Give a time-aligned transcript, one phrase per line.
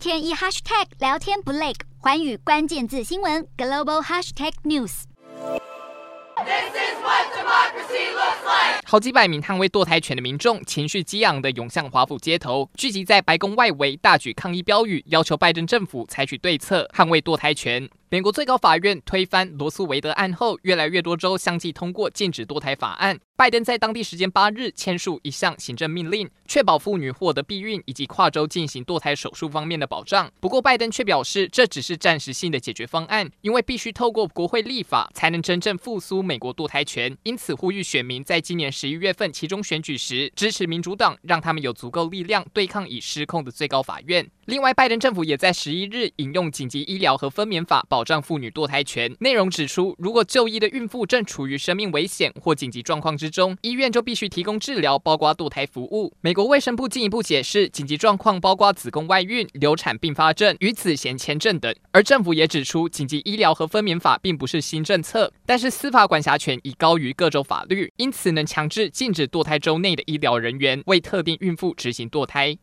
[0.00, 5.02] 天一 hashtag 聊天不累，环宇关键字新闻 global hashtag news。
[6.36, 8.80] This is what democracy looks like.
[8.86, 17.86] 好几百名捍卫堕胎权的民众情绪激昂地涌向华府街头，聚集在白宫外围，大举抗议标语，要求拜登政府采取对策，捍卫堕胎权。
[18.12, 23.16] 美国最高法院推翻罗诉韦德案后，越来越多州相继通过禁止堕胎法案。
[23.36, 30.28] 拜登在当地时间八日签署一项行政命令，确保妇女获得避孕以及跨州进行堕胎手术方面的保障。
[30.40, 37.16] 不过，拜登却表示这只是暂时性的解决方案，因为必须透过国会立法才能真正复苏美国堕胎权。
[37.22, 44.28] 因此，呼吁选民在今年十一月份其中选举时支持民主党，让他们有足够力量对抗已失控的最高法院。
[44.50, 49.14] 另外，拜登政府也在十一日引用紧急医疗和分娩法保障妇女堕胎权。
[49.20, 56.12] 内容指出，如果就医的孕妇正处于生命危险或紧急状况之中，医院就必须提供治疗，包括堕胎服务。
[56.20, 61.72] 美国卫生部进一步解释，紧急状况包括子宫外孕、流产并发症与子痫签证等。
[61.92, 72.56] 而政府也指出，紧急医疗和分娩法并不是新政策，但是司法管辖权已高于各州法律，因此能强制禁止堕胎州内的医疗人员为特定孕妇执行堕胎。